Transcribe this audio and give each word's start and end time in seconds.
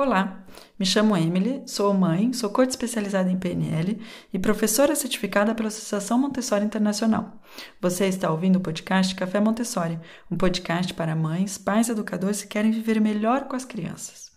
Olá, 0.00 0.46
me 0.78 0.86
chamo 0.86 1.14
Emily, 1.14 1.62
sou 1.66 1.92
mãe, 1.92 2.32
sou 2.32 2.48
coach 2.48 2.70
especializada 2.70 3.30
em 3.30 3.36
PNL 3.36 4.00
e 4.32 4.38
professora 4.38 4.94
certificada 4.96 5.54
pela 5.54 5.68
Associação 5.68 6.18
Montessori 6.18 6.64
Internacional. 6.64 7.38
Você 7.82 8.06
está 8.06 8.30
ouvindo 8.30 8.56
o 8.56 8.62
podcast 8.62 9.14
Café 9.14 9.38
Montessori, 9.40 10.00
um 10.30 10.38
podcast 10.38 10.94
para 10.94 11.14
mães, 11.14 11.58
pais 11.58 11.90
educadores 11.90 12.40
que 12.40 12.48
querem 12.48 12.70
viver 12.70 12.98
melhor 12.98 13.44
com 13.44 13.54
as 13.54 13.66
crianças. 13.66 14.32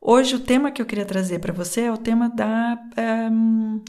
Hoje 0.00 0.36
o 0.36 0.40
tema 0.40 0.70
que 0.70 0.80
eu 0.80 0.86
queria 0.86 1.04
trazer 1.04 1.38
para 1.38 1.52
você 1.52 1.82
é 1.82 1.92
o 1.92 1.98
tema 1.98 2.30
da 2.30 2.78
um, 3.30 3.84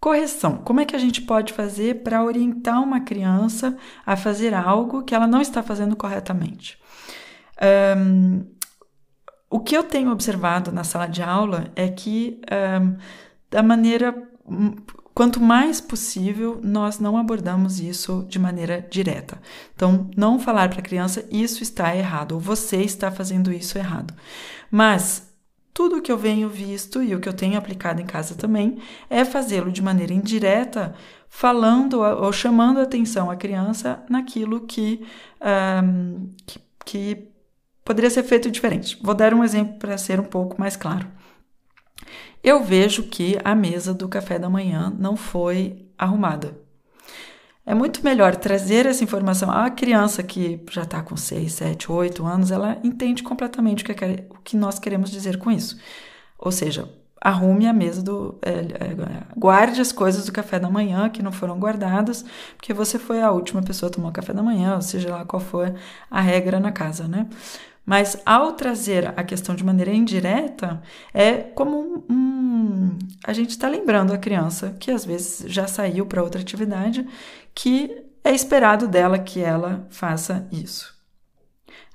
correção. 0.00 0.56
Como 0.56 0.80
é 0.80 0.84
que 0.84 0.96
a 0.96 0.98
gente 0.98 1.22
pode 1.22 1.52
fazer 1.52 2.02
para 2.02 2.24
orientar 2.24 2.82
uma 2.82 3.02
criança 3.02 3.76
a 4.04 4.16
fazer 4.16 4.52
algo 4.52 5.04
que 5.04 5.14
ela 5.14 5.28
não 5.28 5.40
está 5.40 5.62
fazendo 5.62 5.94
corretamente? 5.94 6.76
Um, 7.96 8.52
o 9.54 9.60
que 9.60 9.76
eu 9.76 9.84
tenho 9.84 10.10
observado 10.10 10.72
na 10.72 10.82
sala 10.82 11.06
de 11.06 11.22
aula 11.22 11.70
é 11.76 11.88
que, 11.88 12.40
um, 12.82 12.96
da 13.48 13.62
maneira. 13.62 14.12
Quanto 15.14 15.40
mais 15.40 15.80
possível, 15.80 16.58
nós 16.60 16.98
não 16.98 17.16
abordamos 17.16 17.78
isso 17.78 18.26
de 18.28 18.36
maneira 18.36 18.84
direta. 18.90 19.40
Então, 19.72 20.10
não 20.16 20.40
falar 20.40 20.68
para 20.70 20.80
a 20.80 20.82
criança 20.82 21.24
isso 21.30 21.62
está 21.62 21.94
errado, 21.94 22.32
ou 22.32 22.40
você 22.40 22.78
está 22.78 23.12
fazendo 23.12 23.52
isso 23.52 23.78
errado. 23.78 24.12
Mas 24.72 25.32
tudo 25.72 25.98
o 25.98 26.02
que 26.02 26.10
eu 26.10 26.18
venho 26.18 26.48
visto 26.48 27.00
e 27.00 27.14
o 27.14 27.20
que 27.20 27.28
eu 27.28 27.32
tenho 27.32 27.56
aplicado 27.56 28.02
em 28.02 28.06
casa 28.06 28.34
também 28.34 28.78
é 29.08 29.24
fazê-lo 29.24 29.70
de 29.70 29.80
maneira 29.80 30.12
indireta, 30.12 30.96
falando 31.28 32.00
ou 32.00 32.32
chamando 32.32 32.80
a 32.80 32.82
atenção 32.82 33.30
à 33.30 33.36
criança 33.36 34.02
naquilo 34.10 34.62
que, 34.62 35.06
um, 35.40 36.28
que, 36.44 36.60
que 36.84 37.33
poderia 37.84 38.10
ser 38.10 38.22
feito 38.22 38.50
diferente. 38.50 38.98
Vou 39.02 39.14
dar 39.14 39.34
um 39.34 39.44
exemplo 39.44 39.78
para 39.78 39.98
ser 39.98 40.18
um 40.18 40.24
pouco 40.24 40.58
mais 40.58 40.76
claro. 40.76 41.06
Eu 42.42 42.62
vejo 42.62 43.04
que 43.04 43.38
a 43.42 43.54
mesa 43.54 43.94
do 43.94 44.08
café 44.08 44.38
da 44.38 44.50
manhã 44.50 44.94
não 44.98 45.16
foi 45.16 45.88
arrumada. 45.96 46.58
É 47.66 47.74
muito 47.74 48.04
melhor 48.04 48.36
trazer 48.36 48.84
essa 48.84 49.02
informação 49.02 49.50
à 49.50 49.70
criança 49.70 50.22
que 50.22 50.62
já 50.70 50.82
está 50.82 51.02
com 51.02 51.16
6, 51.16 51.50
7, 51.50 51.90
8 51.90 52.26
anos, 52.26 52.50
ela 52.50 52.78
entende 52.84 53.22
completamente 53.22 53.82
o 53.82 53.86
que, 53.86 54.04
é, 54.04 54.26
o 54.28 54.34
que 54.34 54.56
nós 54.56 54.78
queremos 54.78 55.10
dizer 55.10 55.38
com 55.38 55.50
isso. 55.50 55.78
Ou 56.38 56.52
seja, 56.52 56.86
arrume 57.24 57.66
a 57.66 57.72
mesa 57.72 58.02
do. 58.02 58.38
É, 58.42 58.50
é, 58.50 58.94
guarde 59.34 59.80
as 59.80 59.90
coisas 59.90 60.26
do 60.26 60.32
café 60.32 60.60
da 60.60 60.68
manhã 60.68 61.08
que 61.08 61.22
não 61.22 61.32
foram 61.32 61.58
guardadas, 61.58 62.22
porque 62.56 62.74
você 62.74 62.98
foi 62.98 63.22
a 63.22 63.30
última 63.30 63.62
pessoa 63.62 63.88
a 63.88 63.92
tomar 63.92 64.12
café 64.12 64.34
da 64.34 64.42
manhã, 64.42 64.76
ou 64.76 64.82
seja 64.82 65.10
lá 65.10 65.24
qual 65.24 65.40
for 65.40 65.74
a 66.10 66.20
regra 66.20 66.60
na 66.60 66.70
casa, 66.70 67.08
né? 67.08 67.26
Mas 67.86 68.20
ao 68.24 68.52
trazer 68.52 69.12
a 69.18 69.24
questão 69.24 69.54
de 69.54 69.64
maneira 69.64 69.92
indireta, 69.92 70.82
é 71.12 71.34
como 71.34 72.04
um 72.08 72.98
a 73.26 73.32
gente 73.32 73.50
está 73.50 73.68
lembrando 73.68 74.12
a 74.12 74.18
criança 74.18 74.76
que 74.78 74.90
às 74.90 75.04
vezes 75.04 75.50
já 75.50 75.66
saiu 75.66 76.06
para 76.06 76.22
outra 76.22 76.40
atividade, 76.40 77.06
que 77.54 78.04
é 78.22 78.32
esperado 78.32 78.86
dela 78.86 79.18
que 79.18 79.40
ela 79.40 79.86
faça 79.90 80.46
isso. 80.52 80.93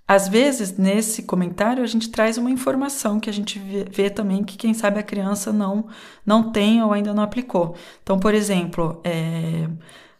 Às 0.09 0.27
vezes, 0.27 0.75
nesse 0.75 1.21
comentário, 1.21 1.83
a 1.83 1.85
gente 1.85 2.09
traz 2.09 2.35
uma 2.35 2.49
informação 2.49 3.19
que 3.19 3.29
a 3.29 3.33
gente 3.33 3.59
vê, 3.59 4.09
também 4.09 4.43
que, 4.43 4.57
quem 4.57 4.73
sabe, 4.73 4.99
a 4.99 5.03
criança 5.03 5.53
não, 5.53 5.85
não 6.25 6.51
tem 6.51 6.81
ou 6.81 6.91
ainda 6.91 7.13
não 7.13 7.21
aplicou. 7.21 7.75
Então, 8.01 8.17
por 8.17 8.33
exemplo, 8.33 8.99
é, 9.03 9.69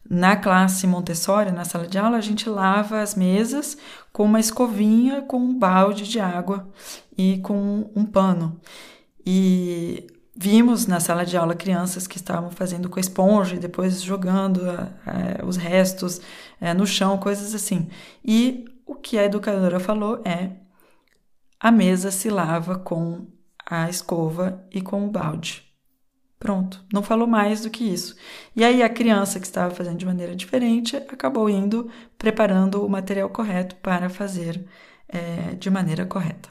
na 0.08 0.36
classe 0.36 0.86
Montessori, 0.86 1.52
na 1.52 1.66
sala 1.66 1.88
de 1.88 1.98
aula, 1.98 2.18
a 2.18 2.22
gente 2.22 2.48
lava 2.48 3.02
as 3.02 3.16
mesas 3.16 3.80
com 4.14 4.26
uma 4.26 4.40
escovinha, 4.40 5.24
com 5.24 5.40
um 5.40 5.58
balde 5.58 6.08
de 6.08 6.20
água 6.20 6.70
e 7.18 7.40
com 7.40 7.90
um 7.96 8.06
pano. 8.06 8.62
E 9.26 10.06
vimos 10.36 10.86
na 10.86 11.00
sala 11.00 11.26
de 11.26 11.36
aula 11.36 11.56
crianças 11.56 12.06
que 12.06 12.18
estavam 12.18 12.52
fazendo 12.52 12.90
com 12.90 13.00
a 13.00 13.02
esponja 13.02 13.56
e 13.56 13.60
depois 13.60 14.04
jogando 14.04 14.70
é, 14.70 15.44
os 15.44 15.58
restos 15.58 16.22
é, 16.62 16.76
no 16.76 16.86
chão, 16.86 17.18
coisas 17.18 17.56
assim. 17.56 17.88
E 18.24 18.66
o 18.90 18.96
que 18.96 19.20
a 19.20 19.26
educadora 19.26 19.80
falou 19.80 20.20
é: 20.26 20.52
a 21.60 21.72
mesa 21.72 22.10
se 22.10 22.28
lava 22.28 22.80
com 22.80 23.28
a 23.64 23.88
escova 23.88 24.66
e 24.72 24.82
com 24.82 25.06
o 25.06 25.12
balde. 25.12 25.64
Pronto, 26.40 26.84
não 26.92 27.04
falou 27.04 27.28
mais 27.28 27.62
do 27.62 27.70
que 27.70 27.84
isso. 27.84 28.16
E 28.56 28.64
aí 28.64 28.82
a 28.82 28.90
criança 28.90 29.40
que 29.40 29.46
estava 29.46 29.76
fazendo 29.76 29.98
de 29.98 30.06
maneira 30.06 30.36
diferente 30.36 30.96
acabou 30.96 31.50
indo 31.50 31.90
preparando 32.18 32.84
o 32.84 32.90
material 32.90 33.30
correto 33.30 33.76
para 33.76 34.10
fazer 34.10 34.66
é, 35.08 35.54
de 35.56 35.70
maneira 35.70 36.06
correta. 36.06 36.50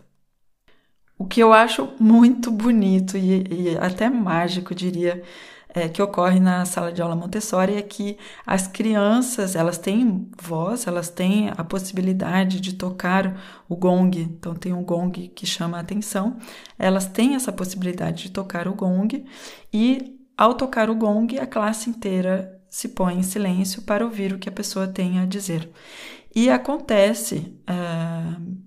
O 1.19 1.27
que 1.27 1.41
eu 1.43 1.53
acho 1.53 1.93
muito 1.99 2.53
bonito 2.53 3.17
e, 3.17 3.73
e 3.73 3.79
até 3.79 4.09
mágico, 4.09 4.75
diria, 4.75 5.25
é, 5.79 5.89
que 5.89 6.03
ocorre 6.03 6.41
na 6.41 6.65
sala 6.65 6.93
de 6.93 7.01
aula 7.01 7.15
Montessori 7.15 7.77
é 7.77 7.83
que 7.83 8.19
as 8.45 8.67
crianças 8.67 9.55
elas 9.55 9.79
têm 9.79 10.29
voz, 10.41 10.87
elas 10.87 11.09
têm 11.09 11.51
a 11.57 11.63
possibilidade 11.63 12.61
de 12.61 12.75
tocar 12.75 13.41
o 13.69 13.77
gong. 13.77 14.21
Então 14.21 14.55
tem 14.55 14.73
um 14.73 14.83
gong 14.83 15.29
que 15.29 15.47
chama 15.47 15.79
a 15.79 15.81
atenção. 15.81 16.37
Elas 16.79 17.07
têm 17.07 17.35
essa 17.35 17.53
possibilidade 17.53 18.25
de 18.25 18.31
tocar 18.31 18.67
o 18.67 18.75
gong 18.75 19.25
e 19.73 20.19
ao 20.37 20.55
tocar 20.55 20.91
o 20.91 20.95
gong 20.97 21.39
a 21.39 21.47
classe 21.47 21.89
inteira 21.89 22.61
se 22.69 22.89
põe 22.89 23.19
em 23.19 23.23
silêncio 23.23 23.83
para 23.83 24.05
ouvir 24.05 24.33
o 24.33 24.39
que 24.39 24.49
a 24.49 24.53
pessoa 24.53 24.87
tem 24.87 25.19
a 25.19 25.27
dizer. 25.27 25.71
E 26.35 26.51
acontece 26.51 27.55
uh, 27.69 28.59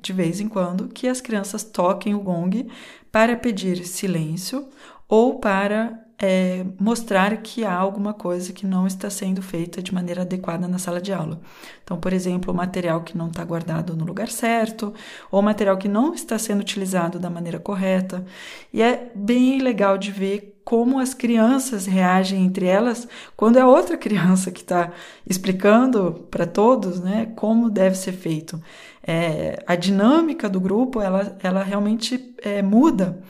de 0.00 0.12
vez 0.12 0.40
em 0.40 0.48
quando 0.48 0.88
que 0.88 1.08
as 1.08 1.20
crianças 1.20 1.62
toquem 1.62 2.14
o 2.14 2.20
gong 2.20 2.68
para 3.12 3.36
pedir 3.36 3.84
silêncio 3.84 4.68
ou 5.08 5.38
para 5.38 5.98
é, 6.22 6.66
mostrar 6.78 7.34
que 7.38 7.64
há 7.64 7.74
alguma 7.74 8.12
coisa 8.12 8.52
que 8.52 8.66
não 8.66 8.86
está 8.86 9.08
sendo 9.08 9.40
feita 9.40 9.82
de 9.82 9.94
maneira 9.94 10.22
adequada 10.22 10.68
na 10.68 10.78
sala 10.78 11.00
de 11.00 11.12
aula. 11.12 11.40
Então, 11.82 11.98
por 11.98 12.12
exemplo, 12.12 12.52
o 12.52 12.56
material 12.56 13.00
que 13.02 13.16
não 13.16 13.28
está 13.28 13.42
guardado 13.42 13.96
no 13.96 14.04
lugar 14.04 14.28
certo, 14.28 14.92
ou 15.30 15.40
material 15.40 15.78
que 15.78 15.88
não 15.88 16.12
está 16.12 16.38
sendo 16.38 16.60
utilizado 16.60 17.18
da 17.18 17.30
maneira 17.30 17.58
correta. 17.58 18.24
E 18.72 18.82
é 18.82 19.10
bem 19.14 19.60
legal 19.60 19.96
de 19.96 20.12
ver 20.12 20.60
como 20.62 20.98
as 20.98 21.14
crianças 21.14 21.86
reagem 21.86 22.44
entre 22.44 22.66
elas 22.66 23.08
quando 23.34 23.58
é 23.58 23.64
outra 23.64 23.96
criança 23.96 24.50
que 24.52 24.60
está 24.60 24.92
explicando 25.26 26.26
para 26.30 26.46
todos 26.46 27.00
né, 27.00 27.32
como 27.34 27.70
deve 27.70 27.96
ser 27.96 28.12
feito. 28.12 28.62
É, 29.02 29.64
a 29.66 29.74
dinâmica 29.74 30.48
do 30.50 30.60
grupo 30.60 31.00
ela, 31.00 31.36
ela 31.42 31.62
realmente 31.62 32.34
é, 32.42 32.60
muda 32.60 33.22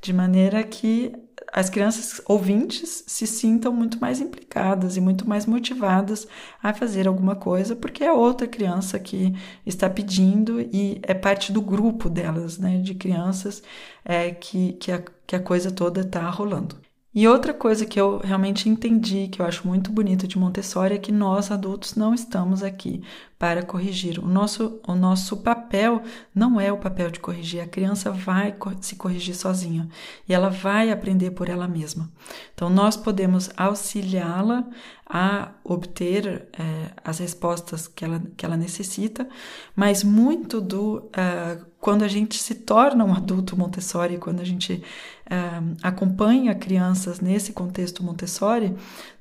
de 0.00 0.12
maneira 0.12 0.62
que 0.64 1.12
as 1.52 1.70
crianças 1.70 2.20
ouvintes 2.26 3.04
se 3.06 3.26
sintam 3.26 3.72
muito 3.72 4.00
mais 4.00 4.20
implicadas 4.20 4.96
e 4.96 5.00
muito 5.00 5.28
mais 5.28 5.46
motivadas 5.46 6.26
a 6.62 6.72
fazer 6.74 7.08
alguma 7.08 7.34
coisa, 7.36 7.74
porque 7.74 8.04
é 8.04 8.12
outra 8.12 8.46
criança 8.46 8.98
que 8.98 9.34
está 9.64 9.88
pedindo 9.88 10.60
e 10.60 11.00
é 11.02 11.14
parte 11.14 11.52
do 11.52 11.62
grupo 11.62 12.08
delas, 12.08 12.58
né, 12.58 12.78
de 12.78 12.94
crianças 12.94 13.62
é, 14.04 14.30
que, 14.30 14.74
que, 14.74 14.92
a, 14.92 15.02
que 15.26 15.36
a 15.36 15.40
coisa 15.40 15.70
toda 15.70 16.00
está 16.02 16.28
rolando. 16.30 16.87
E 17.20 17.26
outra 17.26 17.52
coisa 17.52 17.84
que 17.84 18.00
eu 18.00 18.18
realmente 18.18 18.68
entendi, 18.68 19.26
que 19.26 19.42
eu 19.42 19.46
acho 19.46 19.66
muito 19.66 19.90
bonito 19.90 20.28
de 20.28 20.38
Montessori, 20.38 20.94
é 20.94 20.98
que 20.98 21.10
nós 21.10 21.50
adultos 21.50 21.96
não 21.96 22.14
estamos 22.14 22.62
aqui 22.62 23.02
para 23.36 23.60
corrigir. 23.60 24.20
O 24.20 24.28
nosso, 24.28 24.80
o 24.86 24.94
nosso 24.94 25.36
papel 25.38 26.00
não 26.32 26.60
é 26.60 26.70
o 26.72 26.78
papel 26.78 27.10
de 27.10 27.18
corrigir. 27.18 27.60
A 27.60 27.66
criança 27.66 28.12
vai 28.12 28.54
se 28.80 28.94
corrigir 28.94 29.34
sozinha 29.34 29.88
e 30.28 30.32
ela 30.32 30.48
vai 30.48 30.92
aprender 30.92 31.32
por 31.32 31.48
ela 31.48 31.66
mesma. 31.66 32.08
Então, 32.54 32.70
nós 32.70 32.96
podemos 32.96 33.50
auxiliá-la 33.56 34.64
a 35.08 35.52
obter 35.64 36.48
é, 36.52 36.90
as 37.02 37.18
respostas 37.18 37.88
que 37.88 38.04
ela, 38.04 38.22
que 38.36 38.44
ela 38.44 38.56
necessita, 38.56 39.26
mas 39.74 40.04
muito 40.04 40.60
do. 40.60 40.98
Uh, 40.98 41.66
quando 41.80 42.02
a 42.02 42.08
gente 42.08 42.42
se 42.42 42.56
torna 42.56 43.04
um 43.04 43.14
adulto 43.14 43.56
Montessori, 43.56 44.18
quando 44.18 44.40
a 44.40 44.44
gente 44.44 44.82
uh, 45.26 45.76
acompanha 45.80 46.54
crianças 46.54 47.20
nesse 47.20 47.52
contexto 47.52 48.02
Montessori, 48.02 48.74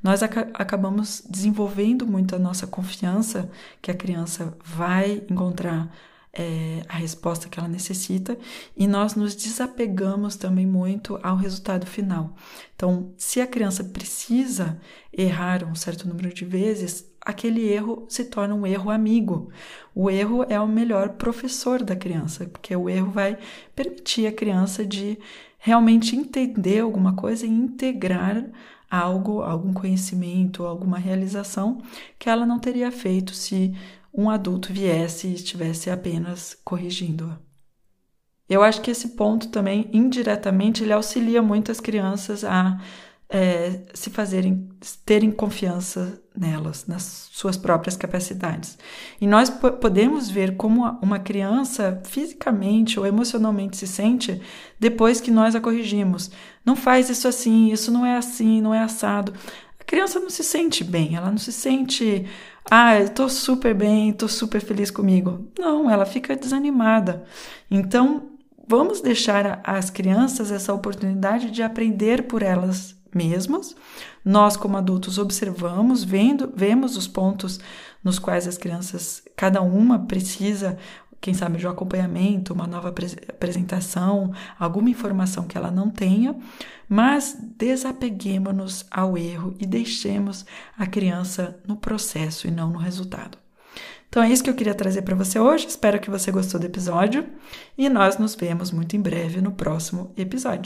nós 0.04 0.22
ac 0.24 0.40
acabamos 0.54 1.24
desenvolvendo 1.30 2.06
muito 2.06 2.36
a 2.36 2.40
nossa 2.40 2.68
confiança 2.68 3.50
que 3.82 3.92
a 3.92 3.96
criança 3.96 4.58
vai 4.66 5.24
encontrar 5.30 5.90
é, 6.38 6.84
a 6.88 6.96
resposta 6.96 7.50
que 7.50 7.60
ela 7.60 7.68
necessita 7.68 8.38
e 8.76 8.88
nós 8.88 9.16
nos 9.16 9.36
desapegamos 9.36 10.36
também 10.36 10.68
muito 10.68 11.20
ao 11.24 11.36
resultado 11.36 11.88
final. 11.88 12.36
Então, 12.76 13.12
se 13.18 13.42
a 13.42 13.48
criança 13.48 13.84
precisa 13.84 14.80
errar 15.12 15.64
um 15.64 15.74
certo 15.74 16.08
número 16.08 16.32
de 16.32 16.46
vezes, 16.46 17.10
aquele 17.20 17.68
erro 17.68 18.06
se 18.08 18.26
torna 18.26 18.54
um 18.54 18.68
erro 18.68 18.92
amigo. 18.92 19.50
O 19.96 20.12
erro 20.12 20.46
é 20.48 20.60
o 20.60 20.68
melhor 20.68 21.10
professor 21.14 21.82
da 21.82 21.96
criança, 21.96 22.46
porque 22.46 22.76
o 22.76 22.88
erro 22.88 23.10
vai 23.10 23.40
permitir 23.76 24.28
a 24.28 24.32
criança 24.32 24.86
de 24.86 25.18
realmente 25.58 26.16
entender 26.16 26.82
alguma 26.82 27.14
coisa 27.14 27.48
e 27.48 27.50
integrar 27.50 28.46
algo, 28.90 29.42
algum 29.42 29.74
conhecimento, 29.74 30.66
alguma 30.66 31.00
realização 31.00 31.82
que 32.20 32.30
ela 32.30 32.46
não 32.46 32.60
teria 32.60 32.92
feito 32.92 33.34
se 33.34 33.74
um 34.18 34.30
adulto 34.30 34.74
viesse 34.74 35.28
e 35.28 35.36
estivesse 35.36 35.92
apenas 35.92 36.58
corrigindo-a. 36.66 37.38
Eu 38.50 38.64
acho 38.64 38.82
que 38.82 38.90
esse 38.90 39.10
ponto 39.10 39.50
também, 39.50 39.90
indiretamente, 39.94 40.84
ele 40.84 40.94
auxilia 40.94 41.42
muito 41.42 41.72
as 41.72 41.80
crianças 41.80 42.44
a 42.44 42.80
é, 43.30 43.82
se 43.94 44.10
fazerem, 44.10 44.70
terem 45.06 45.32
confiança 45.32 46.22
nelas, 46.36 46.86
nas 46.88 47.30
suas 47.32 47.58
próprias 47.58 47.98
capacidades. 47.98 48.78
E 49.20 49.28
nós 49.28 49.50
podemos 49.50 50.30
ver 50.30 50.56
como 50.56 50.86
uma 51.02 51.20
criança 51.20 52.02
fisicamente 52.06 53.00
ou 53.00 53.06
emocionalmente 53.06 53.76
se 53.76 53.88
sente 53.88 54.42
depois 54.80 55.20
que 55.20 55.32
nós 55.32 55.56
a 55.56 55.60
corrigimos. 55.60 56.32
Não 56.66 56.76
faz 56.76 57.10
isso 57.10 57.28
assim, 57.28 57.72
isso 57.72 57.92
não 57.92 58.06
é 58.06 58.16
assim, 58.16 58.62
não 58.62 58.74
é 58.74 58.80
assado. 58.80 59.34
Criança 59.88 60.20
não 60.20 60.30
se 60.30 60.44
sente 60.44 60.84
bem, 60.84 61.16
ela 61.16 61.32
não 61.32 61.38
se 61.38 61.52
sente, 61.52 62.28
ah, 62.70 63.00
eu 63.00 63.10
tô 63.10 63.30
super 63.30 63.74
bem, 63.74 64.12
tô 64.12 64.28
super 64.28 64.62
feliz 64.62 64.92
comigo. 64.92 65.48
Não, 65.58 65.90
ela 65.90 66.06
fica 66.06 66.36
desanimada. 66.36 67.24
Então, 67.72 68.32
vamos 68.68 69.00
deixar 69.00 69.62
às 69.64 69.90
crianças 69.90 70.52
essa 70.52 70.74
oportunidade 70.74 71.50
de 71.50 71.64
aprender 71.64 72.24
por 72.24 72.44
elas 72.44 72.98
mesmas. 73.16 73.76
Nós, 74.24 74.58
como 74.58 74.76
adultos, 74.76 75.18
observamos, 75.18 76.04
vendo, 76.04 76.52
vemos 76.54 76.98
os 76.98 77.08
pontos 77.08 77.60
nos 78.04 78.20
quais 78.20 78.46
as 78.46 78.58
crianças, 78.58 79.24
cada 79.36 79.62
uma 79.62 80.00
precisa, 80.00 80.78
quem 81.20 81.34
sabe, 81.34 81.58
de 81.58 81.68
um 81.68 81.70
acompanhamento, 81.70 82.54
uma 82.54 82.68
nova 82.68 82.90
apresentação, 82.90 84.32
alguma 84.60 84.90
informação 84.90 85.46
que 85.46 85.58
ela 85.58 85.72
não 85.72 85.90
tenha, 85.90 86.36
mas 86.88 87.38
desapeguemos-nos 87.58 88.86
ao 88.90 89.18
erro 89.18 89.56
e 89.60 89.66
deixemos 89.66 90.46
a 90.78 90.86
criança 90.86 91.60
no 91.68 91.76
processo 91.76 92.48
e 92.48 92.52
não 92.52 92.70
no 92.70 92.80
resultado. 92.80 93.38
Então 94.10 94.24
é 94.24 94.30
isso 94.30 94.44
que 94.44 94.50
eu 94.50 94.56
queria 94.56 94.74
trazer 94.74 95.02
para 95.02 95.16
você 95.16 95.38
hoje. 95.40 95.68
Espero 95.68 96.00
que 96.00 96.10
você 96.10 96.32
gostou 96.32 96.60
do 96.60 96.66
episódio 96.66 97.28
e 97.78 97.90
nós 97.90 98.18
nos 98.18 98.36
vemos 98.36 98.72
muito 98.72 98.96
em 98.96 99.02
breve 99.02 99.42
no 99.42 99.52
próximo 99.52 100.12
episódio. 100.16 100.66